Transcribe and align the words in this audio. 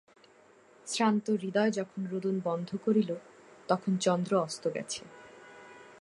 শ্রান্ত 0.87 1.25
হৃদয় 1.31 1.71
যখন 1.71 2.05
রোদন 2.05 2.35
বন্ধ 2.43 2.69
করিল, 2.85 3.11
তখন 3.67 3.97
চন্দ্র 3.97 4.31
অস্ত 4.37 4.63
গেছে। 4.67 5.01